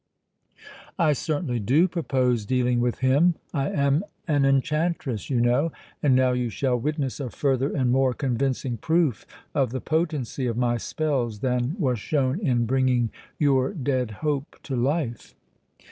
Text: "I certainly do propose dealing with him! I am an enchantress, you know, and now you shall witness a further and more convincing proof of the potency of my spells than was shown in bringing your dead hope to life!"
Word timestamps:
"I 0.97 1.13
certainly 1.13 1.59
do 1.59 1.87
propose 1.87 2.47
dealing 2.47 2.79
with 2.79 3.01
him! 3.01 3.35
I 3.53 3.69
am 3.69 4.03
an 4.27 4.45
enchantress, 4.45 5.29
you 5.29 5.39
know, 5.39 5.71
and 6.01 6.15
now 6.15 6.31
you 6.31 6.49
shall 6.49 6.75
witness 6.75 7.19
a 7.19 7.29
further 7.29 7.71
and 7.71 7.91
more 7.91 8.15
convincing 8.15 8.77
proof 8.77 9.27
of 9.53 9.69
the 9.69 9.79
potency 9.79 10.47
of 10.47 10.57
my 10.57 10.77
spells 10.77 11.41
than 11.41 11.75
was 11.79 11.99
shown 11.99 12.39
in 12.39 12.65
bringing 12.65 13.11
your 13.37 13.73
dead 13.75 14.09
hope 14.25 14.55
to 14.63 14.75
life!" 14.75 15.35